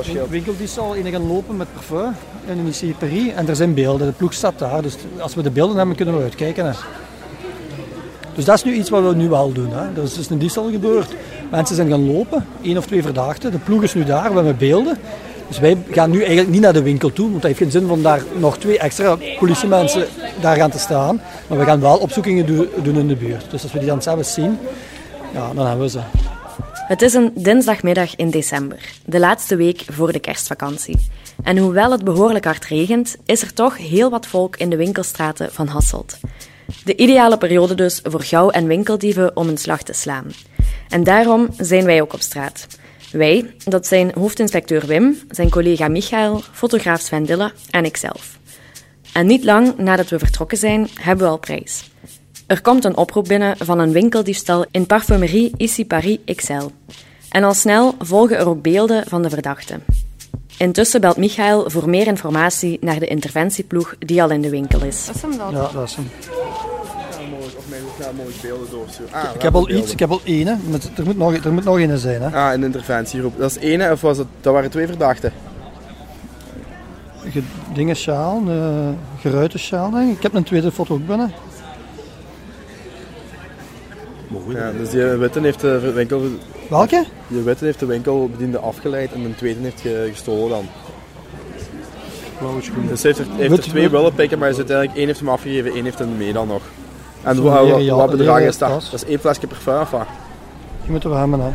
[0.00, 0.28] Scheelt?
[0.30, 2.14] winkel die zal in gaan lopen met parfum
[2.46, 4.06] in een ICPerie en er zijn beelden.
[4.06, 6.64] De ploeg staat daar, dus als we de beelden hebben kunnen we uitkijken.
[6.66, 6.72] Hè.
[8.34, 9.70] Dus dat is nu iets wat we nu wel doen.
[9.72, 9.80] Hè.
[9.96, 11.14] Er is dus een diefstal gebeurd.
[11.50, 13.50] Mensen zijn gaan lopen, één of twee verdachten.
[13.50, 14.98] De ploeg is nu daar, we hebben beelden.
[15.48, 17.90] Dus wij gaan nu eigenlijk niet naar de winkel toe, want dat heeft geen zin
[17.90, 20.06] om daar nog twee extra politiemensen
[20.40, 21.20] daar gaan te staan.
[21.46, 23.44] Maar we gaan wel opzoekingen do- doen in de buurt.
[23.50, 24.58] Dus als we die dan zelfs zien,
[25.34, 25.98] ja, dan hebben we ze.
[26.92, 30.96] Het is een dinsdagmiddag in december, de laatste week voor de kerstvakantie.
[31.42, 35.52] En hoewel het behoorlijk hard regent, is er toch heel wat volk in de winkelstraten
[35.52, 36.18] van Hasselt.
[36.84, 40.26] De ideale periode dus voor gauw- en winkeldieven om een slag te slaan.
[40.88, 42.66] En daarom zijn wij ook op straat.
[43.12, 48.38] Wij, dat zijn hoofdinspecteur Wim, zijn collega Michael, fotograaf Sven Dille en ikzelf.
[49.12, 51.90] En niet lang nadat we vertrokken zijn, hebben we al prijs.
[52.52, 56.68] Er komt een oproep binnen van een winkeldiefstal in Parfumerie Ici Paris XL.
[57.30, 59.78] En al snel volgen er ook beelden van de verdachte.
[60.58, 65.06] Intussen belt Michael voor meer informatie naar de interventieploeg die al in de winkel is.
[65.06, 65.52] Dat is hem dan.
[65.52, 66.10] Ja, dat is hem.
[67.56, 69.12] Of mij ook naar mooie beelden doorsturen.
[69.12, 70.54] Ah, Ik heb al iets, ik heb al één, hè.
[70.70, 72.22] Maar er moet nog, er moet nog één zijn.
[72.22, 72.36] Hè.
[72.36, 73.38] Ah, een interventiegroep.
[73.38, 75.32] Dat is ene, of was het, dat waren twee verdachten?
[77.30, 77.42] Ge-
[77.74, 78.88] Dingen sjaal, uh,
[79.20, 79.90] geruite sjaal.
[79.90, 80.16] denk ik.
[80.16, 81.32] Ik heb een tweede foto ook binnen.
[84.48, 86.22] Ja, dus die witte heeft de winkel,
[86.70, 87.04] Welke?
[87.28, 90.66] die witte heeft de winkelbediende afgeleid en de tweede heeft ge- gestolen dan.
[92.88, 94.98] Dus hij heeft er, heeft Wit- er twee wit- willen pikken, maar hij zit eigenlijk
[94.98, 96.62] één heeft hem afgegeven, één heeft hem mee dan nog.
[97.22, 98.68] En wat, wat, wat bedrag is dat?
[98.90, 100.06] Dat is één flesje parfum of wat?
[100.82, 101.50] Die moeten we hebben, hè.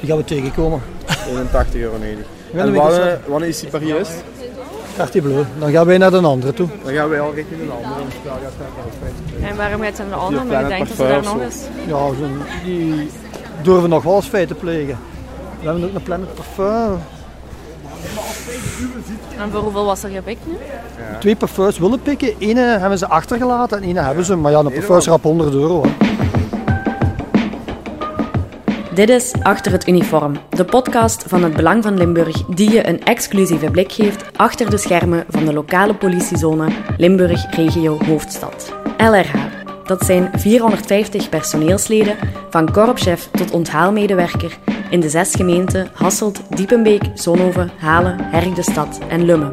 [0.00, 0.80] Die gaan we tegenkomen.
[1.30, 2.26] 81 euro 90.
[2.52, 4.08] Ja, En wanneer is die Paris?
[5.00, 5.44] Cartier Bleu.
[5.58, 6.68] Dan gaan wij naar de andere toe.
[6.84, 8.04] Dan gaan wij al richting een andere.
[9.50, 10.42] En waarom gaat ze naar de andere?
[10.42, 11.56] Die Maar ik kleine denk dat ze daar nog eens...
[11.86, 13.10] Ja, zo'n- die
[13.62, 14.98] durven nog wel eens feiten plegen.
[15.60, 16.98] We hebben ook een Planet Parfum.
[19.38, 20.56] En voor hoeveel was er gepikt nu?
[21.20, 22.34] Twee parfums willen pikken.
[22.38, 24.36] Ene hebben ze achtergelaten en ene hebben ze.
[24.36, 25.82] Maar ja, een parfum is rap 100 euro.
[25.82, 25.88] Hè.
[28.94, 33.04] Dit is Achter het Uniform, de podcast van het Belang van Limburg die je een
[33.04, 38.74] exclusieve blik geeft achter de schermen van de lokale politiezone Limburg Regio Hoofdstad.
[38.98, 39.34] LRH.
[39.84, 42.16] Dat zijn 450 personeelsleden,
[42.50, 44.58] van korpschef tot onthaalmedewerker,
[44.90, 49.50] in de zes gemeenten Hasselt, Diepenbeek, Zonhoven, Halen, Herk de Stad en Lummen.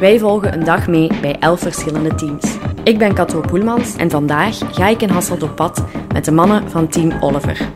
[0.00, 2.56] Wij volgen een dag mee bij elf verschillende teams.
[2.84, 6.70] Ik ben Kato Poelmans en vandaag ga ik in Hasselt op pad met de mannen
[6.70, 7.68] van Team Oliver.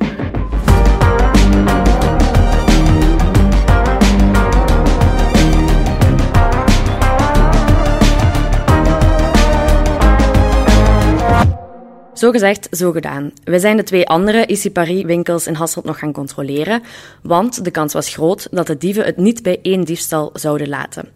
[12.21, 13.33] Zo gezegd, zo gedaan.
[13.45, 16.83] We zijn de twee andere Ici Paris winkels in Hasselt nog gaan controleren,
[17.23, 21.09] want de kans was groot dat de dieven het niet bij één diefstal zouden laten.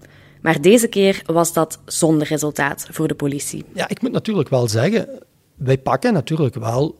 [0.42, 3.64] Maar deze keer was dat zonder resultaat voor de politie.
[3.74, 5.08] Ja, ik moet natuurlijk wel zeggen,
[5.54, 6.98] wij pakken natuurlijk wel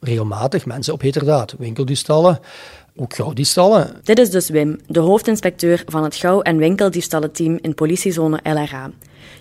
[0.00, 1.54] regelmatig mensen op heterdaad.
[1.58, 2.40] Winkeldiefstallen,
[2.96, 4.00] ook gauwdiefstallen.
[4.02, 8.90] Dit is dus Wim, de hoofdinspecteur van het gauw- en winkeldiefstallenteam in politiezone LRA.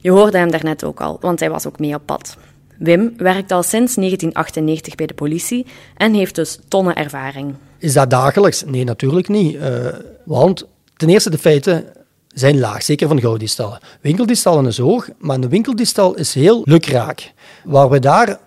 [0.02, 2.38] Je hoorde hem daarnet ook al, want hij was ook mee op pad.
[2.82, 5.66] Wim werkt al sinds 1998 bij de politie
[5.98, 7.54] en heeft dus tonnen ervaring.
[7.78, 8.64] Is dat dagelijks?
[8.66, 9.56] Nee, natuurlijk niet.
[9.56, 9.88] Eh,
[10.26, 10.66] want
[10.98, 11.86] ten eerste, de feiten
[12.28, 13.80] zijn laag, zeker van gauwdiefstallen.
[14.02, 17.32] Winkeldiefstallen is hoog, maar een winkeldiefstal is heel lukraak.
[17.64, 18.40] Waar we daar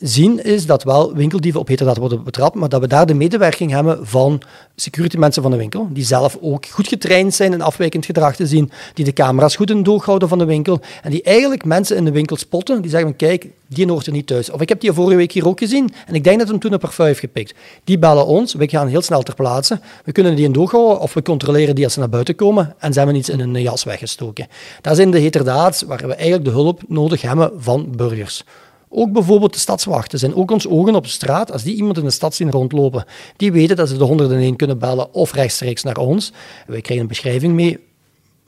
[0.00, 3.70] zien is dat wel winkeldieven op heterdaad worden betrapt, maar dat we daar de medewerking
[3.70, 4.42] hebben van
[4.76, 8.46] security mensen van de winkel, die zelf ook goed getraind zijn in afwijkend gedrag te
[8.46, 11.64] zien, die de camera's goed in het oog houden van de winkel en die eigenlijk
[11.64, 14.50] mensen in de winkel spotten, die zeggen kijk, die hoort er niet thuis.
[14.50, 16.72] Of ik heb die vorige week hier ook gezien en ik denk dat hem toen
[16.72, 17.54] een parfum heeft gepikt.
[17.84, 20.70] Die bellen ons, we gaan heel snel ter plaatse, we kunnen die in het oog
[20.70, 23.40] houden of we controleren die als ze naar buiten komen en ze hebben iets in
[23.40, 24.46] hun jas weggestoken.
[24.80, 28.44] Dat zijn de heterdaad waar we eigenlijk de hulp nodig hebben van burgers.
[28.92, 31.52] Ook bijvoorbeeld de stadswachten zijn ook ons ogen op de straat.
[31.52, 33.04] Als die iemand in de stad zien rondlopen,
[33.36, 36.32] die weten dat ze de 101 kunnen bellen of rechtstreeks naar ons.
[36.66, 37.78] Wij krijgen een beschrijving mee,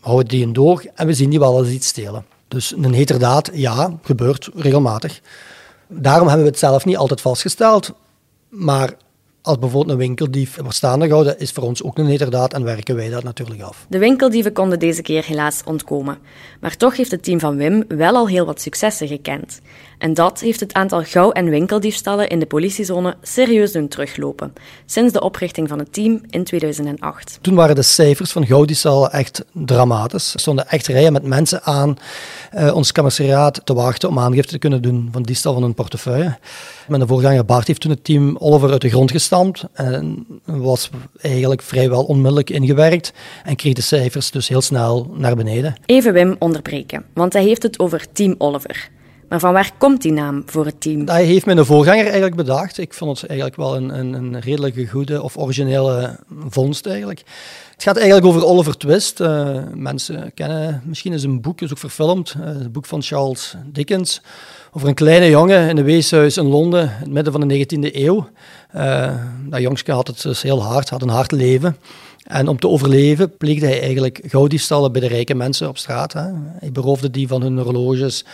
[0.00, 2.24] houden die in door en we zien die wel eens iets stelen.
[2.48, 5.20] Dus een heterdaad, ja, gebeurt regelmatig.
[5.88, 7.92] Daarom hebben we het zelf niet altijd vastgesteld.
[8.48, 8.96] Maar
[9.42, 12.96] als bijvoorbeeld een winkeldief wordt staande gehouden, is voor ons ook een heterdaad en werken
[12.96, 13.86] wij dat natuurlijk af.
[13.88, 16.18] De winkeldieven konden deze keer helaas ontkomen.
[16.60, 19.60] Maar toch heeft het team van Wim wel al heel wat successen gekend.
[20.02, 24.52] En dat heeft het aantal gauw- en winkeldiefstallen in de politiezone serieus doen teruglopen,
[24.86, 27.38] sinds de oprichting van het team in 2008.
[27.40, 30.34] Toen waren de cijfers van gauwdiefstallen echt dramatisch.
[30.34, 31.96] Er stonden echt rijen met mensen aan
[32.54, 36.38] uh, ons commissariaat te wachten om aangifte te kunnen doen van diefstal van hun portefeuille.
[36.88, 40.90] Mijn voorganger Bart heeft toen het team Oliver uit de grond gestampt en was
[41.20, 43.12] eigenlijk vrijwel onmiddellijk ingewerkt
[43.44, 45.74] en kreeg de cijfers dus heel snel naar beneden.
[45.86, 48.90] Even Wim onderbreken, want hij heeft het over Team Oliver.
[49.32, 51.08] Maar van waar komt die naam voor het team?
[51.08, 52.78] Hij heeft mijn voorganger eigenlijk bedacht.
[52.78, 56.18] Ik vond het eigenlijk wel een, een, een redelijke goede of originele
[56.48, 57.22] vondst eigenlijk.
[57.72, 59.20] Het gaat eigenlijk over Oliver Twist.
[59.20, 62.34] Uh, mensen kennen misschien eens een boek, is ook verfilmd.
[62.38, 64.20] Uh, het boek van Charles Dickens.
[64.72, 67.94] Over een kleine jongen in een weeshuis in Londen, in het midden van de 19e
[67.94, 68.28] eeuw.
[68.76, 69.14] Uh,
[69.48, 71.76] dat jongske had het dus heel hard, had een hard leven.
[72.22, 76.12] En om te overleven pleegde hij eigenlijk gouddiefstallen bij de rijke mensen op straat.
[76.12, 76.30] Hè.
[76.58, 78.24] Hij beroofde die van hun horloges,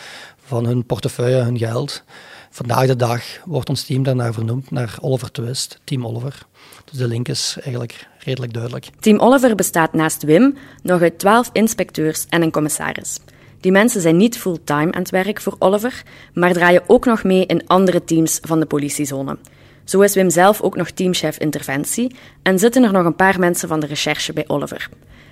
[0.49, 2.03] van hun portefeuille, hun geld.
[2.51, 6.47] Vandaag de dag wordt ons team daarnaar vernoemd, naar Oliver Twist, Team Oliver.
[6.85, 8.89] Dus de link is eigenlijk redelijk duidelijk.
[9.01, 13.19] Team Oliver bestaat naast Wim nog uit twaalf inspecteurs en een commissaris.
[13.61, 16.03] Die mensen zijn niet fulltime aan het werk voor Oliver,
[16.35, 19.39] maar draaien ook nog mee in andere teams van de politiezone.
[19.85, 23.69] Zo is Wim zelf ook nog teamchef interventie en zitten er nog een paar mensen
[23.69, 24.89] van de recherche bij Oliver.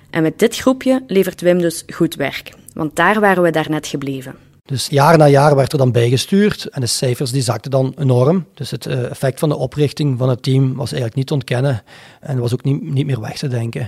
[0.09, 4.46] En met dit groepje levert Wim dus goed werk, want daar waren we daarnet gebleven.
[4.67, 8.45] Dus jaar na jaar werd er dan bijgestuurd en de cijfers die zakten dan enorm.
[8.53, 11.83] Dus het eh, effect van de oprichting van het team was eigenlijk niet te ontkennen
[12.19, 13.81] en was ook niet, niet meer weg te denken.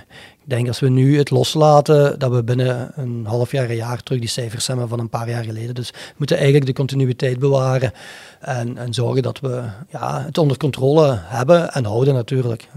[0.44, 4.04] Ik denk als we nu het loslaten, dat we binnen een half jaar, een jaar
[4.04, 5.76] terug die cijfers hebben van een paar jaar geleden.
[5.76, 7.92] Dus we moeten eigenlijk de continuïteit bewaren
[8.40, 12.68] en, en zorgen dat we ja, het onder controle hebben en houden natuurlijk.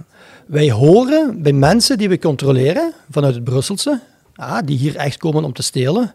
[0.47, 4.01] Wij horen bij mensen die we controleren vanuit het Brusselse,
[4.35, 6.15] ja, die hier echt komen om te stelen,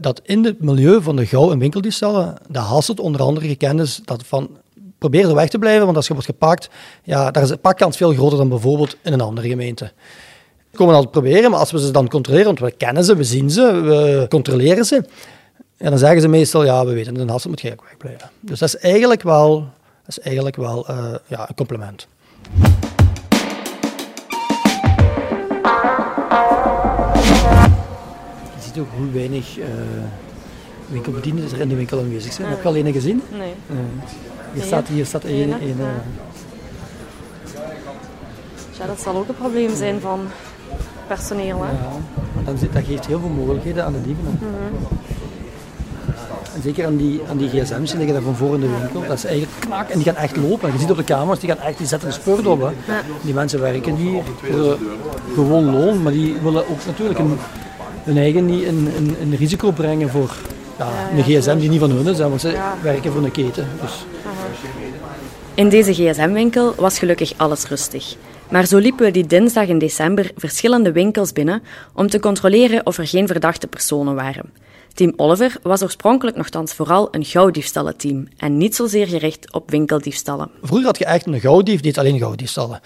[0.00, 4.00] dat in het milieu van de gauw- en winkeldiefstallen, de Hasselt onder andere gekend is,
[4.04, 4.50] dat van
[4.98, 6.70] probeer er weg te blijven, want als je wordt gepakt,
[7.02, 9.92] ja, daar is de pakkans veel groter dan bijvoorbeeld in een andere gemeente.
[10.70, 13.24] We komen altijd proberen, maar als we ze dan controleren, want we kennen ze, we
[13.24, 15.04] zien ze, we controleren ze,
[15.76, 18.30] en dan zeggen ze meestal, ja, we weten, in Hasselt moet je eigenlijk wegblijven.
[18.40, 19.58] Dus dat is eigenlijk wel,
[20.04, 22.06] dat is eigenlijk wel uh, ja, een compliment.
[28.80, 29.64] Ook hoe weinig uh,
[30.88, 32.48] winkelbedienden er in de winkel aanwezig zijn.
[32.48, 33.22] Heb je al een gezien?
[33.38, 33.52] Nee.
[33.70, 33.76] Uh,
[34.52, 35.52] hier, staat, hier staat een.
[35.52, 35.76] een, een
[38.78, 40.20] ja, dat zal ook een probleem zijn van
[41.06, 41.62] personeel.
[41.62, 41.70] Hè?
[41.70, 44.24] Ja, dan zit, dat geeft heel veel mogelijkheden aan de dieven.
[44.24, 44.98] Mm -hmm.
[46.54, 49.00] En zeker aan die, aan die gsm's, die liggen daar van voor in de winkel.
[49.08, 50.72] Dat is eigenlijk knak en die gaan echt lopen.
[50.72, 52.60] Je ziet op de camera's, die, gaan echt, die zetten een spurt op.
[52.60, 52.92] Hè.
[52.92, 53.00] Ja.
[53.22, 54.22] Die mensen werken hier
[54.54, 54.78] voor
[55.34, 57.38] gewoon loon, maar die willen ook natuurlijk een,
[58.04, 60.30] hun eigen niet in, in, in risico brengen voor
[60.78, 63.66] ja, een gsm die niet van hun is, want ze werken voor een keten.
[63.80, 64.04] Dus.
[65.54, 68.16] In deze gsm-winkel was gelukkig alles rustig.
[68.50, 71.62] Maar zo liepen we die dinsdag in december verschillende winkels binnen
[71.94, 74.52] om te controleren of er geen verdachte personen waren.
[74.94, 80.50] Team Oliver was oorspronkelijk nogthans vooral een gouddiefstallenteam en niet zozeer gericht op winkeldiefstallen.
[80.62, 82.80] Vroeger had je echt een gouddief, die alleen gouddiefstallen.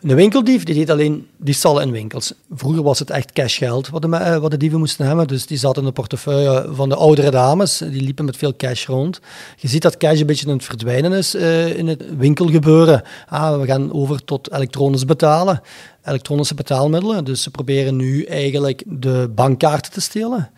[0.00, 2.32] Een winkeldief die deed alleen diefstallen in winkels.
[2.50, 5.26] Vroeger was het echt cashgeld wat de, eh, wat de dieven moesten hebben.
[5.26, 7.78] Dus die zaten in de portefeuille van de oudere dames.
[7.78, 9.20] Die liepen met veel cash rond.
[9.56, 13.02] Je ziet dat cash een beetje aan het verdwijnen is uh, in het winkelgebeuren.
[13.28, 15.60] Ah, we gaan over tot elektronisch betalen.
[16.04, 17.24] Elektronische betaalmiddelen.
[17.24, 20.50] Dus ze proberen nu eigenlijk de bankkaarten te stelen.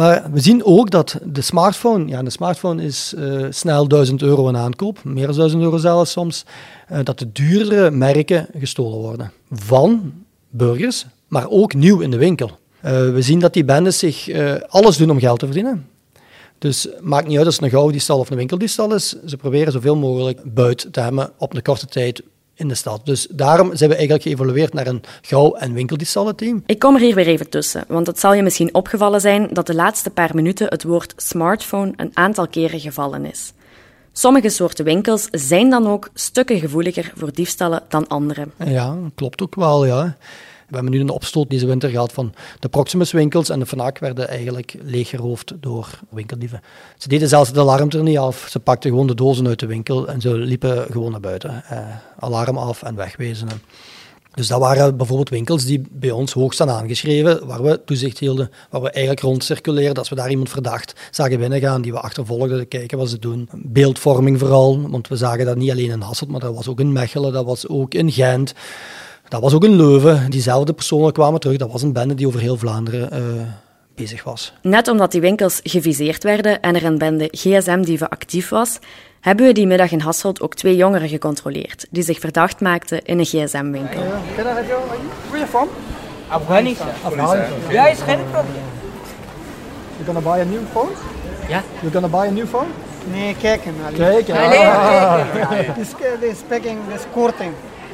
[0.00, 4.48] Maar we zien ook dat de smartphone, ja, de smartphone is uh, snel 1000 euro
[4.48, 6.44] in aankoop, meer dan 1000 euro zelfs soms,
[6.92, 9.32] uh, dat de duurdere merken gestolen worden.
[9.50, 10.12] Van
[10.48, 12.50] burgers, maar ook nieuw in de winkel.
[12.84, 14.30] Uh, we zien dat die bendes zich
[14.68, 15.86] alles doen om geld te verdienen.
[16.58, 19.16] Dus maakt niet uit als het een gouddiefstal of een winkeldiefstal is.
[19.26, 22.22] Ze proberen zoveel mogelijk buit te hebben op een korte tijd
[22.60, 23.00] in de stad.
[23.06, 26.62] Dus daarom zijn we eigenlijk geëvolueerd naar een gauw- en winkeldiefstallenteam.
[26.66, 29.66] Ik kom er hier weer even tussen, want het zal je misschien opgevallen zijn dat
[29.66, 33.52] de laatste paar minuten het woord smartphone een aantal keren gevallen is.
[34.12, 38.46] Sommige soorten winkels zijn dan ook stukken gevoeliger voor diefstallen dan andere.
[38.64, 40.16] Ja, klopt ook wel, ja.
[40.70, 43.98] We hebben nu een opstoot deze winter gehad van de Proximus winkels en de FNAC
[43.98, 46.60] werden eigenlijk leeggeroofd door winkeldieven.
[46.98, 48.46] Ze deden zelfs de alarm er niet af.
[48.50, 51.64] Ze pakten gewoon de dozen uit de winkel en ze liepen gewoon naar buiten.
[51.64, 51.78] Eh,
[52.18, 53.48] alarm af en wegwezen.
[54.34, 58.50] Dus dat waren bijvoorbeeld winkels die bij ons hoog staan aangeschreven, waar we toezicht hielden,
[58.70, 59.96] waar we eigenlijk rondcirculeerden.
[59.96, 63.48] Als we daar iemand verdacht zagen binnengaan, die we achtervolgden, kijken wat ze doen.
[63.52, 66.92] Beeldvorming vooral, want we zagen dat niet alleen in Hasselt, maar dat was ook in
[66.92, 68.54] Mechelen, dat was ook in Gent.
[69.30, 70.30] Dat was ook in Leuven.
[70.30, 71.56] Diezelfde personen kwamen terug.
[71.56, 73.42] Dat was een bende die over heel Vlaanderen uh,
[73.94, 74.52] bezig was.
[74.62, 78.78] Net omdat die winkels geviseerd werden en er een bende gsm-dieven actief was,
[79.20, 83.18] hebben we die middag in Hasselt ook twee jongeren gecontroleerd die zich verdacht maakten in
[83.18, 84.02] een gsm-winkel.
[84.34, 85.68] Where you from?
[86.28, 86.88] Afghanistan.
[87.68, 88.62] Ja, is geen probleem.
[89.96, 90.90] You gonna buy a new phone?
[91.48, 91.62] Ja.
[91.80, 92.68] You gonna buy a new phone?
[93.12, 93.74] Nee, kijken.
[93.86, 93.98] alleen.
[93.98, 95.74] Kijk, Alleen kijken.
[95.74, 96.78] Dit is, dit is packing,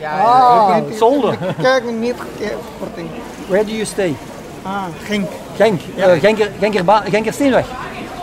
[0.01, 0.91] korting.
[0.93, 1.39] Ah, zolder.
[1.63, 3.09] Kijken, niet ke- korting.
[3.49, 4.17] Where do you stay?
[4.63, 5.29] Ah, Genk.
[5.57, 5.81] Genk.
[5.97, 7.67] Uh, Genker, Genkerba- Genkersteenweg.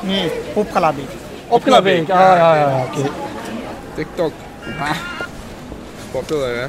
[0.01, 1.03] Nee, opgeladen.
[1.47, 2.09] Opgelabeek.
[2.09, 2.83] Ah, ja, ja, ja.
[2.85, 3.09] oké.
[3.95, 4.31] TikTok.
[6.11, 6.67] Populair, hè?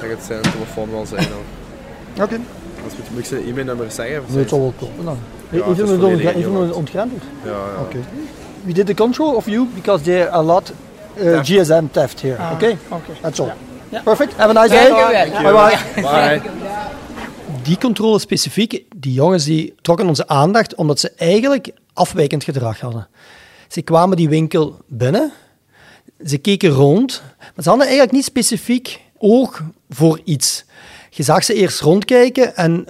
[0.00, 2.24] Dat het zijn telefoon wel zijn dan.
[2.24, 2.40] Oké.
[2.84, 4.20] Als moet, ik zijn e-mailnummer zeggen?
[4.22, 5.18] of Nee, het zal wel kloppen dan.
[5.48, 7.22] Ja, even een, ontgrendeld.
[7.44, 7.80] Ja, ja.
[7.80, 7.96] Oké.
[8.64, 10.72] We did the control of you because there are a lot
[11.16, 12.36] uh, GSM theft here.
[12.36, 12.78] Ah, okay?
[12.88, 13.12] oké.
[13.20, 13.52] That's all.
[14.02, 14.36] Perfect.
[14.36, 14.88] Have a nice day.
[14.88, 15.68] Dankjewel.
[15.68, 16.40] Bye bye.
[16.40, 16.50] Bye.
[17.62, 23.08] Die controle specifiek, die jongens die trokken onze aandacht omdat ze eigenlijk afwijkend gedrag hadden.
[23.68, 25.32] Ze kwamen die winkel binnen,
[26.26, 30.64] ze keken rond, maar ze hadden eigenlijk niet specifiek oog voor iets.
[31.10, 32.88] Je zag ze eerst rondkijken en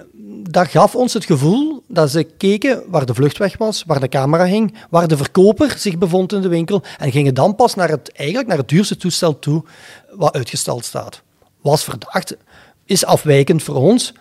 [0.51, 4.45] dat gaf ons het gevoel dat ze keken waar de vluchtweg was, waar de camera
[4.45, 8.13] hing, waar de verkoper zich bevond in de winkel en gingen dan pas naar het,
[8.13, 9.65] eigenlijk naar het duurste toestel toe
[10.11, 11.23] wat uitgestald staat.
[11.61, 12.37] Was verdacht,
[12.85, 14.15] is afwijkend voor ons,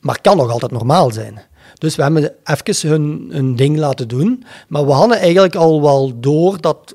[0.00, 1.42] maar kan nog altijd normaal zijn.
[1.74, 6.20] Dus we hebben even hun, hun ding laten doen, maar we hadden eigenlijk al wel
[6.20, 6.94] door dat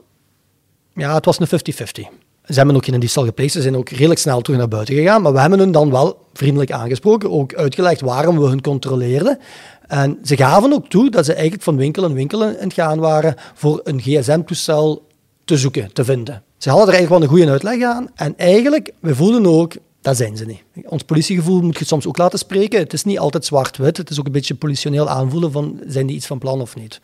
[0.93, 2.18] ja, het was een 50-50.
[2.49, 5.21] Ze hebben ook geen diefstal gepleegd, ze zijn ook redelijk snel terug naar buiten gegaan,
[5.21, 9.39] maar we hebben hun dan wel vriendelijk aangesproken, ook uitgelegd waarom we hun controleerden.
[9.87, 12.99] En ze gaven ook toe dat ze eigenlijk van winkel en winkel in het gaan
[12.99, 15.07] waren voor een gsm-toestel
[15.45, 16.43] te zoeken, te vinden.
[16.57, 20.17] Ze hadden er eigenlijk wel een goede uitleg aan en eigenlijk, we voelden ook, dat
[20.17, 20.61] zijn ze niet.
[20.85, 22.79] Ons politiegevoel moet je soms ook laten spreken.
[22.79, 26.15] Het is niet altijd zwart-wit, het is ook een beetje politioneel aanvoelen van, zijn die
[26.15, 26.99] iets van plan of niet.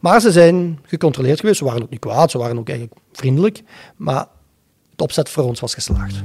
[0.00, 1.58] Maar ze zijn gecontroleerd geweest.
[1.58, 3.62] Ze waren ook niet kwaad, ze waren ook eigenlijk vriendelijk.
[3.96, 4.26] Maar
[5.02, 6.22] opzet voor ons was geslaagd.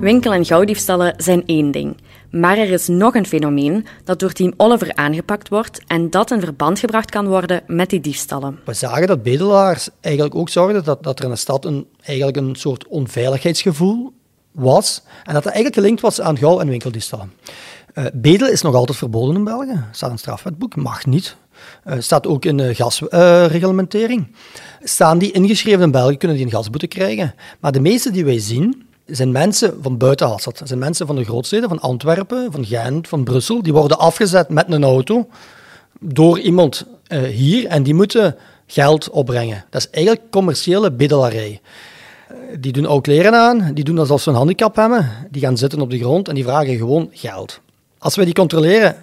[0.00, 1.96] Winkel- en gauwdiefstallen zijn één ding.
[2.30, 6.40] Maar er is nog een fenomeen dat door team Oliver aangepakt wordt en dat in
[6.40, 8.58] verband gebracht kan worden met die diefstallen.
[8.64, 12.36] We zagen dat bedelaars eigenlijk ook zorgden dat, dat er in de stad een, eigenlijk
[12.36, 14.12] een soort onveiligheidsgevoel
[14.52, 15.02] was.
[15.06, 17.32] En dat dat eigenlijk gelinkt was aan gauw- en winkeldiefstallen.
[17.94, 19.84] Eh bedelen is nog altijd verboden in België.
[19.90, 21.36] staat in het strafwetboek, mag niet.
[21.84, 24.26] Eh, staat ook in de gasreglementering.
[24.82, 27.34] Staan die ingeschreven in België, kunnen die een gasboete krijgen.
[27.60, 30.60] Maar de meeste die wij zien, zijn mensen van buiten Hasselt.
[30.64, 33.62] Zijn mensen van de grootsteden, van Antwerpen, van Gent, van Brussel.
[33.62, 35.28] Die worden afgezet met een auto
[36.00, 39.64] door iemand eh, hier en die moeten geld opbrengen.
[39.70, 41.60] Dat is eigenlijk commerciële beddelarij.
[42.28, 45.56] Eh, Die doen ook kleren aan, die doen alsof ze een handicap hebben, die gaan
[45.56, 47.60] zitten op de grond en die vragen gewoon geld.
[48.00, 48.96] Als wij die controleren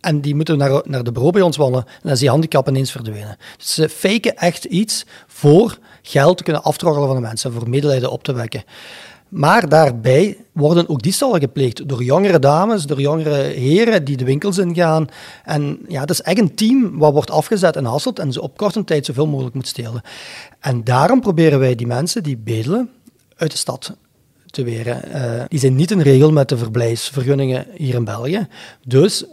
[0.00, 2.90] en die moeten naar, naar de bureau bij ons wandelen, dan is die handicap ineens
[2.92, 3.36] verdwenen.
[3.56, 8.10] Dus ze faken echt iets voor geld te kunnen aftroggelen van de mensen, voor medelijden
[8.10, 8.64] op te wekken.
[9.28, 14.58] Maar daarbij worden ook diefstallen gepleegd door jongere dames, door jongere heren die de winkels
[14.58, 15.06] ingaan.
[15.44, 18.56] En ja, het is echt een team wat wordt afgezet in Hasselt en ze op
[18.56, 20.02] korte tijd zoveel mogelijk moet stelen.
[20.60, 22.90] En daarom proberen wij die mensen die bedelen
[23.36, 23.96] uit de stad
[24.54, 25.12] te weren.
[25.12, 28.46] Eh, die zijn niet in regel met de verblijfsvergunningen hier in België.
[28.86, 29.24] Dus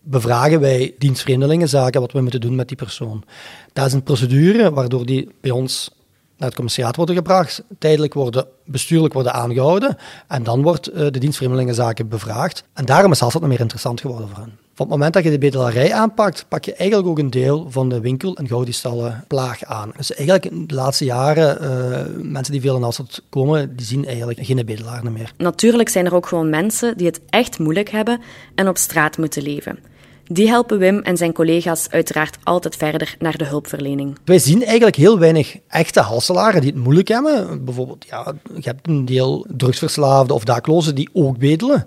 [0.00, 3.24] bevragen wij dienstvreemdelingenzaken wat we moeten doen met die persoon.
[3.72, 5.90] Dat is een procedure waardoor die bij ons
[6.42, 9.96] naar het commissariaat worden gebracht, tijdelijk worden, bestuurlijk worden aangehouden
[10.28, 12.64] en dan wordt eh, de dienstvreemdelingenzaken bevraagd.
[12.72, 14.58] En daarom is Hasselt nog meer interessant geworden voor hen.
[14.74, 17.88] Van het moment dat je de bedelarij aanpakt, pak je eigenlijk ook een deel van
[17.88, 19.92] de winkel- en plaag aan.
[19.96, 24.38] Dus eigenlijk de laatste jaren, eh, mensen die veel in Hasselt komen, die zien eigenlijk
[24.42, 25.32] geen bedelaar meer.
[25.36, 28.20] Natuurlijk zijn er ook gewoon mensen die het echt moeilijk hebben
[28.54, 29.91] en op straat moeten leven.
[30.26, 34.18] Die helpen Wim en zijn collega's uiteraard altijd verder naar de hulpverlening.
[34.24, 37.64] Wij zien eigenlijk heel weinig echte Hasselaren die het moeilijk hebben.
[37.64, 41.86] Bijvoorbeeld, ja, je hebt een deel drugsverslaafden of daklozen die ook bedelen.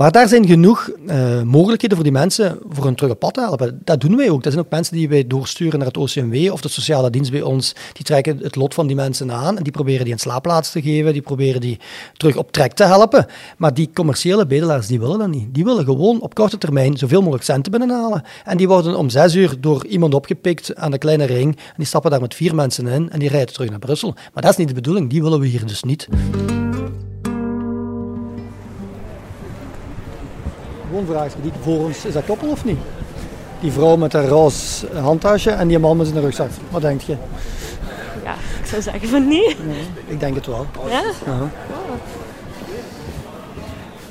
[0.00, 3.40] Maar daar zijn genoeg eh, mogelijkheden voor die mensen voor hun terug op pad te
[3.40, 3.80] helpen.
[3.84, 4.42] Dat doen wij ook.
[4.42, 7.42] Dat zijn ook mensen die wij doorsturen naar het OCMW of de sociale dienst bij
[7.42, 7.74] ons.
[7.92, 10.82] Die trekken het lot van die mensen aan en die proberen die een slaapplaats te
[10.82, 11.12] geven.
[11.12, 11.78] Die proberen die
[12.16, 13.26] terug op trek te helpen.
[13.56, 15.54] Maar die commerciële bedelaars, die willen dat niet.
[15.54, 18.22] Die willen gewoon op korte termijn zoveel mogelijk centen binnenhalen.
[18.44, 21.56] En die worden om zes uur door iemand opgepikt aan de kleine ring.
[21.56, 24.14] En die stappen daar met vier mensen in en die rijden terug naar Brussel.
[24.32, 25.10] Maar dat is niet de bedoeling.
[25.10, 26.08] Die willen we hier dus niet.
[31.00, 32.78] Gewoon vraag, die voor ons, is dat koppel of niet?
[33.60, 36.50] Die vrouw met haar roze handtasje en die man met zijn rugzak.
[36.70, 37.16] Wat denk je?
[38.24, 39.56] Ja, ik zou zeggen van niet.
[40.06, 40.66] Ik denk het wel.
[40.88, 41.02] Ja?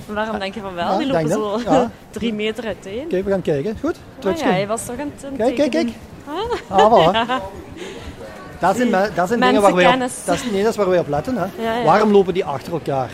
[0.05, 0.97] Waarom denk je van wel?
[0.97, 1.59] Die lopen zo.
[1.65, 1.91] Ja.
[2.11, 3.03] drie meter uiteen.
[3.03, 3.77] Oké, we gaan kijken.
[3.79, 5.87] Goed, Oh ja, hij was toch aan het aan het Kijk, kijk, kijk.
[5.87, 6.59] tekenen.
[6.67, 7.27] Ah, voilà.
[8.59, 10.99] Dat zijn, dat zijn dingen waar wij op, dat is, nee, dat is waar wij
[10.99, 11.37] op letten.
[11.37, 11.83] Hè.
[11.83, 13.09] Waarom lopen die achter elkaar?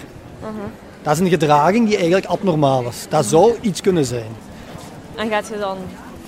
[1.06, 3.06] Dat is een gedraging die eigenlijk abnormaal is.
[3.10, 4.28] Dat zou iets kunnen zijn.
[5.16, 5.78] En gaat je dan...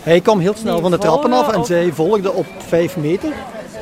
[0.04, 3.30] Hij kwam heel snel van de trappen af en zij volgde op vijf meter.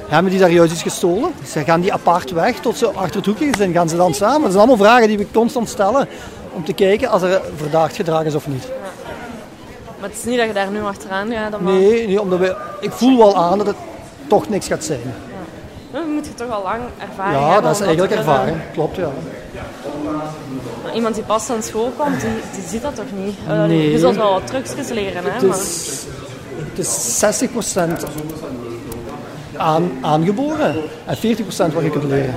[0.08, 1.32] Hebben die daar juist iets gestolen?
[1.48, 3.74] Ze gaan die apart weg tot ze achter het hoekje zijn.
[3.74, 4.42] Gaan ze dan samen?
[4.42, 6.08] Dat zijn allemaal vragen die we constant stellen
[6.54, 8.68] om te kijken als er verdacht gedrag is of niet.
[10.00, 11.52] Maar het is niet dat je daar nu achteraan gaat.
[11.62, 13.76] maar- Nee, nee omdat we, ik voel wel aan dat het
[14.28, 15.14] toch niks gaat zijn.
[15.96, 17.64] Dan moet je toch al lang ervaring Ja, hebben.
[17.64, 18.58] dat is eigenlijk kunnen- ervaring.
[18.74, 19.10] Klopt, ja.
[20.84, 23.36] Maar iemand die pas van school komt, die, die ziet dat toch niet?
[23.48, 23.92] Eh, Nee.
[23.92, 25.30] Je zult wel wat trucjes leren, hè?
[25.32, 25.88] Het is,
[26.58, 28.06] het is 60%
[29.58, 30.76] aan, aangeboren
[31.06, 32.34] en 40% wat je kunt leren.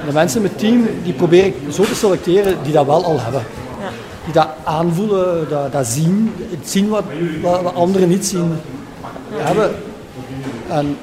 [0.00, 3.04] En de mensen in het team die probeer ik zo te selecteren die dat wel
[3.04, 3.42] al hebben.
[3.80, 3.88] Ja.
[4.24, 7.04] Die dat aanvoelen, dat, dat zien, het zien wat,
[7.42, 8.58] wat, wat anderen niet zien
[9.32, 9.74] hebben.
[10.68, 10.96] En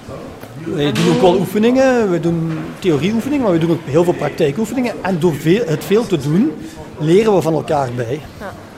[0.66, 4.94] wij doen ook wel oefeningen, we doen theorieoefeningen, maar we doen ook heel veel praktijkoefeningen.
[5.02, 6.52] En door veel, het veel te doen,
[7.00, 8.22] leren we van elkaar bij.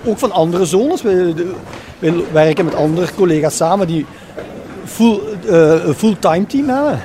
[0.06, 1.02] Ook van andere zones.
[1.02, 1.34] We,
[2.00, 4.06] we werken met andere collega's samen die
[4.86, 7.02] full, een fulltime team hebben.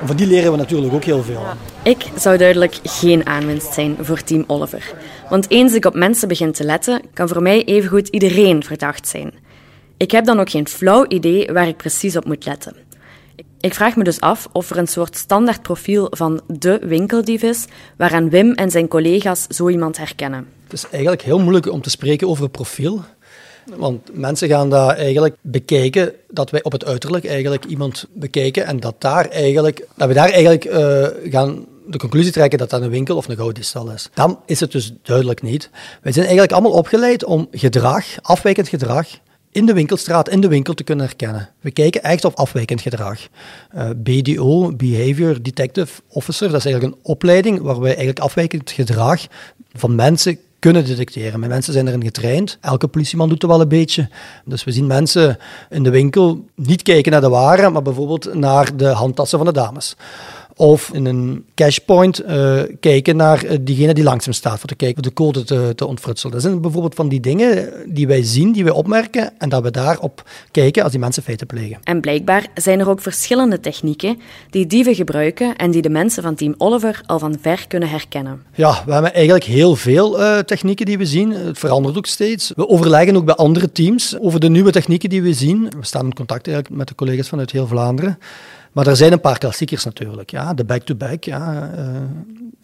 [0.00, 1.42] En van die leren we natuurlijk ook heel veel.
[1.82, 4.92] Ik zou duidelijk geen aanwinst zijn voor Team Oliver.
[5.28, 9.32] Want eens ik op mensen begin te letten, kan voor mij evengoed iedereen verdacht zijn.
[9.96, 12.76] Ik heb dan ook geen flauw idee waar ik precies op moet letten.
[13.60, 17.64] Ik vraag me dus af of er een soort standaard profiel van de winkeldief is,
[17.96, 20.46] waaraan Wim en zijn collega's zo iemand herkennen.
[20.64, 23.04] Het is eigenlijk heel moeilijk om te spreken over een profiel.
[23.76, 28.80] Want mensen gaan daar eigenlijk bekijken dat wij op het uiterlijk eigenlijk iemand bekijken en
[28.80, 32.90] dat, daar eigenlijk, dat we daar eigenlijk eh, gaan de conclusie trekken dat dat een
[32.90, 34.08] winkel of een gouddiefstal is.
[34.14, 35.70] Dan is het dus duidelijk niet.
[36.02, 39.08] Wij zijn eigenlijk allemaal opgeleid om gedrag, afwijkend gedrag,
[39.52, 41.48] in de winkelstraat, in de winkel te kunnen herkennen.
[41.60, 43.18] We kijken echt op afwijkend gedrag.
[43.70, 49.26] Eh, BDO, Behavior Detective Officer, dat is eigenlijk een opleiding waar wij eigenlijk afwijkend gedrag
[49.72, 51.38] van mensen kunnen detecteren.
[51.38, 52.58] Mijn mensen zijn erin getraind.
[52.60, 54.08] Elke politieman doet het wel een beetje.
[54.44, 55.38] Dus we zien mensen
[55.70, 59.52] in de winkel niet kijken naar de waren, maar bijvoorbeeld naar de handtassen van de
[59.52, 59.96] dames.
[60.60, 64.74] Of in een cashpoint eh, kijken naar eh, diegene die langs hem staat, voor te
[64.74, 66.32] kijken of de code te, te ontfrutselen.
[66.32, 69.70] Dat zijn bijvoorbeeld van die dingen die wij zien, die wij opmerken, en dat we
[69.70, 71.78] daarop kijken als die mensen feiten plegen.
[71.82, 74.18] En blijkbaar zijn er ook verschillende technieken
[74.50, 78.42] die dieven gebruiken en die de mensen van Team Oliver al van ver kunnen herkennen.
[78.54, 81.30] Ja, we hebben eigenlijk heel veel eh, technieken die we zien.
[81.30, 82.52] Het verandert ook steeds.
[82.56, 85.72] We overleggen ook bij andere teams over de nieuwe technieken die we zien.
[85.78, 88.18] We staan in contact eigenlijk met de collega's vanuit heel Vlaanderen.
[88.72, 90.30] Maar er zijn een paar klassiekers natuurlijk.
[90.30, 91.24] Ja, de back-to-back.
[91.24, 91.70] ja.
[91.76, 91.84] Eh,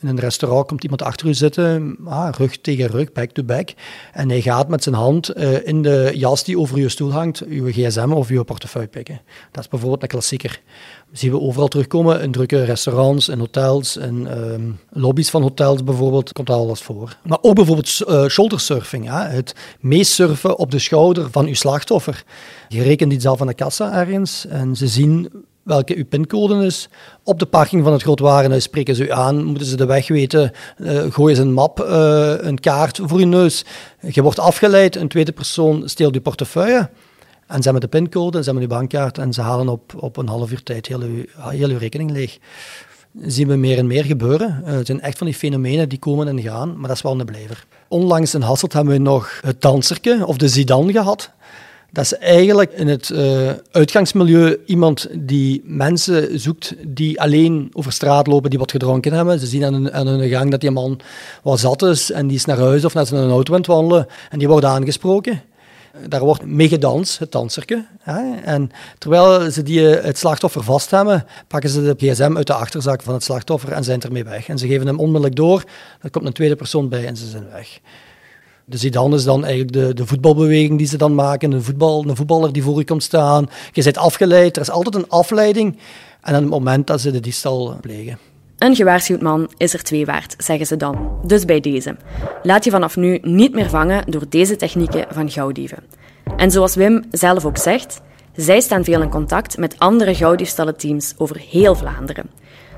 [0.01, 3.75] in een restaurant komt iemand achter u zitten, ah, rug tegen rug, back-to-back.
[4.13, 7.45] En hij gaat met zijn hand eh, in de jas die over uw stoel hangt,
[7.47, 9.21] uw gsm of uw portefeuille pikken.
[9.51, 10.61] Dat is bijvoorbeeld een klassieker.
[11.11, 15.85] Dat zien we overal terugkomen, in drukke restaurants, in hotels, in ehm, lobby's van hotels
[15.85, 17.17] bijvoorbeeld, komt daar alles voor.
[17.23, 19.27] Maar ook bijvoorbeeld uh, shouldersurfing, ja?
[19.27, 22.25] het meesurfen op de schouder van uw slachtoffer.
[22.69, 25.31] Je rekent iets af aan de kassa ergens en ze zien
[25.67, 26.89] welke uw pincode is.
[27.23, 30.53] Op de parking van het grootwarenhuis spreken ze u aan, moeten ze de weg weten,
[30.79, 33.65] uh, gooien ze een map, uh, een kaart voor je neus.
[34.01, 36.91] Je wordt afgeleid, een tweede persoon steelt uw portefeuille.
[37.47, 40.29] En ze hebben de pincode, ze hebben uw bankkaart en ze halen op, op een
[40.29, 42.39] half uur tijd heel uw, heel uw rekening leeg.
[43.23, 44.63] Zien we meer en meer gebeuren.
[44.67, 47.21] Uh, het zijn echt van die fenomenen die komen en gaan, maar dat is wel
[47.21, 47.67] een blijver.
[47.89, 51.31] Onlangs in Hasselt hebben we nog het danserke of de Zidane gehad.
[51.97, 58.27] Dat is eigenlijk in het uh, uitgangsmilieu iemand die mensen zoekt die alleen over straat
[58.27, 59.39] lopen, die wat gedronken hebben.
[59.39, 61.01] Ze zien aan hun, aan gang dat die man
[61.43, 64.39] wat zat is en die is naar huis of naar zijn auto aan wandelen en
[64.39, 65.43] die wordt aangesproken.
[66.09, 67.87] Daar wordt mee gedanst, het danserke.
[68.45, 73.03] En terwijl ze die, het slachtoffer vast hebben, pakken ze de gsm uit de achterzak
[73.03, 74.49] van het slachtoffer en zijn ermee weg.
[74.49, 75.65] En ze geven hem onmiddellijk door,
[76.01, 77.81] er komt een tweede persoon bij en ze zijn weg.
[78.69, 81.53] De Zidane is dan eigenlijk de, de voetbalbeweging die ze dan maken.
[81.53, 83.49] Een, voetbal, een voetballer die voor je komt staan.
[83.73, 84.57] Je bent afgeleid.
[84.57, 85.79] Er is altijd een afleiding.
[86.23, 88.19] En aan het moment dat ze de diefstal plegen.
[88.59, 91.19] Een gewaarschuwd man is er twee waard, zeggen ze dan.
[91.27, 91.97] Dus bij deze.
[92.43, 95.79] Laat je vanaf nu niet meer vangen door deze technieken van gauwdieven.
[96.37, 98.01] En zoals Wim zelf ook zegt,
[98.37, 102.31] zij staan veel in contact met andere gauwdiefstallenteams over heel Vlaanderen.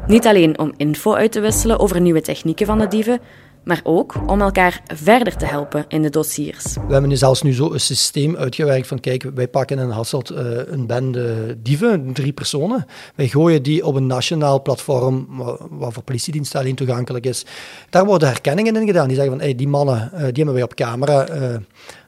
[0.07, 3.21] Niet alleen om info uit te wisselen over nieuwe technieken van de dieven,
[3.69, 6.75] maar ook om elkaar verder te helpen in de dossiers.
[6.75, 10.31] We hebben nu zelfs nu zo een systeem uitgewerkt van kijk, wij pakken in Hasselt
[10.31, 12.87] uh, een bende dieven, drie personen.
[13.15, 15.27] Wij gooien die op een nationaal platform,
[15.71, 17.47] wat voor politiediensten alleen toegankelijk is.
[17.91, 19.07] Daar worden herkenningen in gedaan.
[19.07, 21.57] Die zeggen van, hey, die mannen, uh, die hebben wij op camera uh,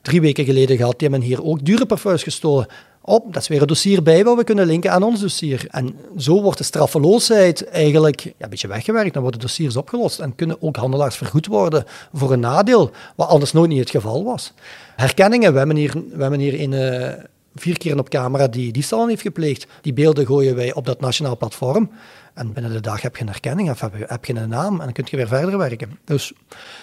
[0.03, 2.67] drie weken geleden gehad, die hebben hier ook dure parfums gestolen
[3.01, 3.33] op.
[3.33, 5.67] Dat is weer een dossier bij wat we kunnen linken aan ons dossier.
[5.71, 9.13] En zo wordt de straffeloosheid eigenlijk ja, een beetje weggewerkt.
[9.13, 13.53] Dan worden dossiers opgelost en kunnen ook handelaars vergoed worden voor een nadeel, wat anders
[13.53, 14.53] nooit niet het geval was.
[14.97, 17.09] Herkenningen, we hebben hier, in, uh,
[17.55, 19.67] vier keer op camera die diefstal heeft gepleegd.
[19.81, 21.91] Die beelden gooien wij op dat nationaal platform.
[22.35, 24.93] En binnen de dag heb je een herkenning of heb je, een naam en dan
[24.93, 25.99] kun je weer verder werken.
[26.05, 26.33] Dus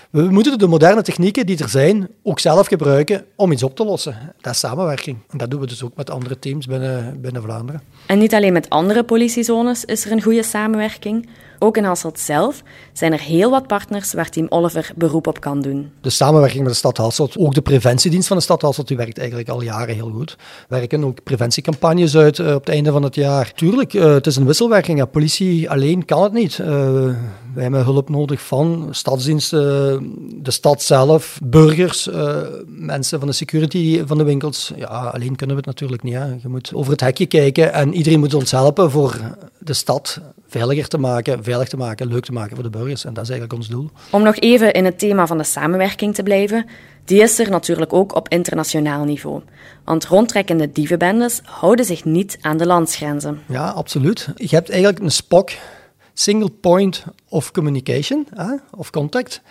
[0.09, 3.85] we moeten de moderne technieken die er zijn ook zelf gebruiken om iets op te
[3.85, 4.33] lossen.
[4.41, 5.17] Dat is samenwerking.
[5.29, 7.81] En dat doen we dus ook met andere teams binnen, binnen Vlaanderen.
[8.05, 11.29] En niet alleen met andere politiezones is er een goede samenwerking.
[11.59, 15.61] Ook in Hasselt zelf zijn er heel wat partners waar Team Oliver beroep op kan
[15.61, 15.91] doen.
[16.01, 19.17] De samenwerking met de stad Hasselt, ook de preventiedienst van de stad Hasselt, die werkt
[19.17, 20.35] eigenlijk al jaren heel goed.
[20.69, 23.51] We werken ook preventiecampagnes uit uh, op het einde van het jaar.
[23.53, 24.97] Tuurlijk, uh, het is een wisselwerking.
[24.97, 25.36] Ja, politie
[25.67, 26.57] alleen kan het niet.
[26.57, 26.67] Uh,
[27.53, 32.09] wij hebben hulp nodig van stadsdiensten, de stad zelf, burgers,
[32.65, 34.71] mensen van de security van de winkels.
[34.75, 36.13] Ja, alleen kunnen we het natuurlijk niet.
[36.13, 36.25] Hè.
[36.25, 39.19] Je moet over het hekje kijken en iedereen moet ons helpen voor
[39.59, 43.05] de stad veiliger te maken, veilig te maken, leuk te maken voor de burgers.
[43.05, 43.89] En dat is eigenlijk ons doel.
[44.11, 46.65] Om nog even in het thema van de samenwerking te blijven,
[47.07, 49.41] die is er natuurlijk ook op internationaal niveau.
[49.83, 53.41] Want rondtrekkende dievenbendes houden zich niet aan de landsgrenzen.
[53.47, 54.29] Ja, absoluut.
[54.35, 55.51] Je hebt eigenlijk een SPOC,
[56.13, 58.27] Single Point of Communication,
[58.75, 59.41] of Contact.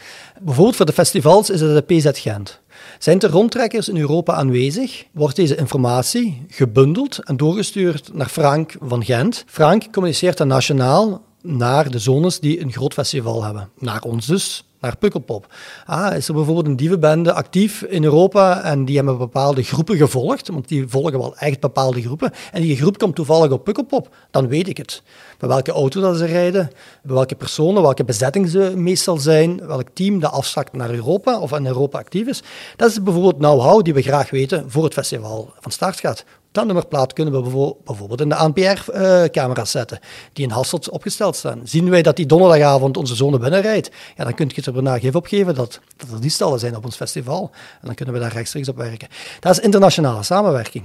[0.40, 2.60] Bijvoorbeeld voor de festivals is het de PZ Gent.
[2.98, 9.04] Zijn er rondtrekkers in Europa aanwezig, wordt deze informatie gebundeld en doorgestuurd naar Frank van
[9.04, 9.44] Gent.
[9.46, 13.68] Frank communiceert dan nationaal naar de zones die een groot festival hebben.
[13.78, 15.46] Naar ons dus, naar Pukkelpop.
[15.86, 20.48] Ah, is er bijvoorbeeld een dievenbende actief in Europa en die hebben bepaalde groepen gevolgd,
[20.48, 24.48] want die volgen wel echt bepaalde groepen, en die groep komt toevallig op Pukkelpop, dan
[24.48, 25.02] weet ik het.
[25.38, 26.70] Bij welke auto dat ze rijden,
[27.02, 31.52] bij welke personen, welke bezetting ze meestal zijn, welk team dat afzakt naar Europa of
[31.52, 32.42] in Europa actief is.
[32.76, 36.24] Dat is bijvoorbeeld know-how die we graag weten voor het festival van start gaat.
[36.56, 39.98] Dat nummerplaat kunnen we bijvoorbeeld in de ANPR-camera's zetten,
[40.32, 41.60] die in Hasselt opgesteld staan.
[41.64, 44.98] Zien wij dat die donderdagavond onze zone binnenrijdt, ja, dan kun je het er daarna
[44.98, 47.50] geven opgeven dat, dat er die stallen zijn op ons festival.
[47.80, 49.08] En dan kunnen we daar rechtstreeks op werken.
[49.40, 50.84] Dat is internationale samenwerking.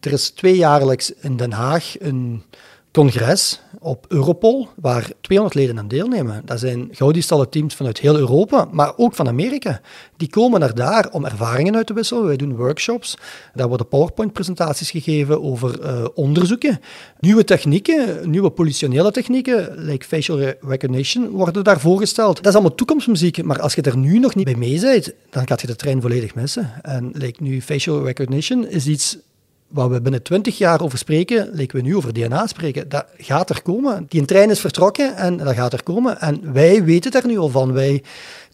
[0.00, 2.42] Er is tweejaarlijks in Den Haag een
[2.92, 6.42] congres op Europol, waar 200 leden aan deelnemen.
[6.44, 9.80] Dat zijn goudistallen teams vanuit heel Europa, maar ook van Amerika.
[10.16, 12.24] Die komen naar daar om ervaringen uit te wisselen.
[12.24, 13.16] Wij doen workshops.
[13.54, 16.80] Daar worden PowerPoint-presentaties gegeven over uh, onderzoeken.
[17.20, 22.36] Nieuwe technieken, nieuwe politionele technieken, like facial recognition, worden daar voorgesteld.
[22.36, 25.46] Dat is allemaal toekomstmuziek, maar als je er nu nog niet bij mee bent, dan
[25.46, 26.70] gaat je de trein volledig missen.
[26.82, 29.18] En like nu facial recognition is iets
[29.72, 32.88] waar we binnen twintig jaar over spreken, lijken we nu over DNA spreken.
[32.88, 34.06] Dat gaat er komen.
[34.08, 36.20] Die trein is vertrokken en dat gaat er komen.
[36.20, 37.72] En wij weten daar nu al van.
[37.72, 38.02] Wij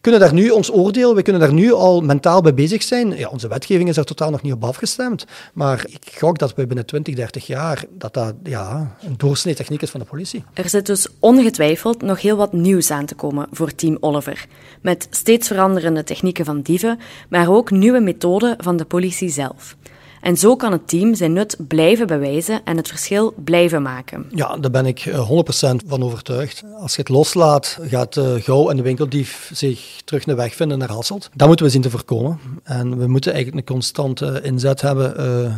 [0.01, 3.17] kunnen daar nu ons oordeel, we kunnen daar nu al mentaal bij bezig zijn.
[3.17, 5.25] Ja, onze wetgeving is er totaal nog niet op afgestemd.
[5.53, 9.83] Maar ik gok dat we binnen 20, 30 jaar, dat dat ja, een doorsnee techniek
[9.83, 10.45] is van de politie.
[10.55, 14.47] Er zit dus ongetwijfeld nog heel wat nieuws aan te komen voor Team Oliver.
[14.83, 19.77] Met steeds veranderende technieken van dieven, maar ook nieuwe methoden van de politie zelf.
[20.21, 24.27] En zo kan het team zijn nut blijven bewijzen en het verschil blijven maken.
[24.35, 26.65] Ja, daar ben ik 100% eh, van overtuigd.
[26.81, 30.79] Als je het loslaat, gaat uh, Gauw en de winkeldief zich terug naar weg vinden
[30.79, 31.31] naar Hasselt.
[31.35, 32.41] Dat moeten we zien te voorkomen.
[32.63, 35.55] En we moeten eigenlijk een constante inzet hebben uh,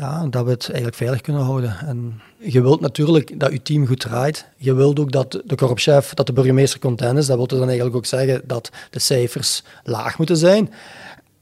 [0.00, 1.76] ja, dat we het eigenlijk veilig kunnen houden.
[1.86, 4.46] En je wilt natuurlijk dat je team goed draait.
[4.56, 7.26] Je wilt ook dat de korpschef, dat de burgemeester content is.
[7.26, 10.70] Dat wil dan eigenlijk ook zeggen dat de cijfers laag moeten zijn.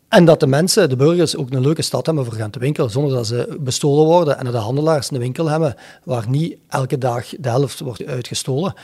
[0.09, 2.91] En dat de mensen, de burgers, ook een leuke stad hebben voor gaan te winkelen,
[2.91, 4.39] zonder dat ze bestolen worden.
[4.39, 8.75] En dat de handelaars een winkel hebben waar niet elke dag de helft wordt uitgestolen.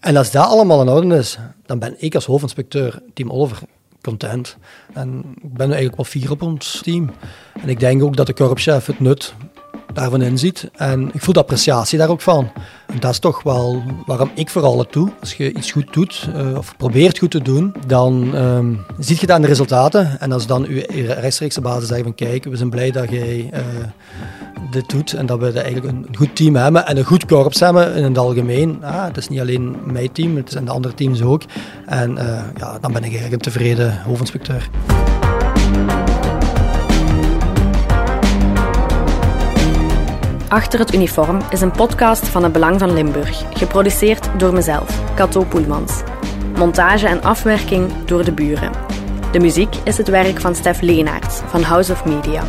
[0.00, 3.58] En als dat allemaal in orde is, dan ben ik als hoofdinspecteur, team Oliver,
[4.00, 4.56] content.
[4.92, 7.10] En ik ben eigenlijk wel fier op ons team.
[7.60, 9.34] En ik denk ook dat de korpschef het nut
[9.94, 10.70] daarvan inziet.
[10.76, 12.50] En ik voel de appreciatie daar ook van.
[12.86, 15.10] En dat is toch wel waarom ik vooral het doe.
[15.20, 19.26] Als je iets goed doet, uh, of probeert goed te doen, dan um, ziet je
[19.26, 20.20] dat in de resultaten.
[20.20, 23.60] En als dan je rechtstreekse basis zegt van kijk, we zijn blij dat jij uh,
[24.70, 27.94] dit doet en dat we eigenlijk een goed team hebben en een goed korps hebben
[27.94, 28.84] in het algemeen.
[28.84, 31.42] Ah, het is niet alleen mijn team, het zijn de andere teams ook.
[31.86, 34.70] En uh, ja, dan ben ik eigenlijk een tevreden hoofdinspecteur.
[40.52, 45.44] Achter het uniform is een podcast van het Belang van Limburg, geproduceerd door mezelf, Cato
[45.44, 46.02] Poelmans.
[46.56, 48.72] Montage en afwerking door de buren.
[49.30, 52.42] De muziek is het werk van Stef Leenaerts van House of Media.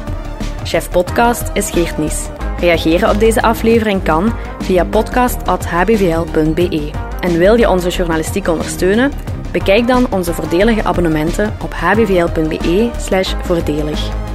[0.63, 2.27] Chef podcast is Geert Nies.
[2.59, 6.91] Reageren op deze aflevering kan via podcast.hbvl.be.
[7.19, 9.11] En wil je onze journalistiek ondersteunen?
[9.51, 14.32] Bekijk dan onze voordelige abonnementen op hbvl.be/voordelig.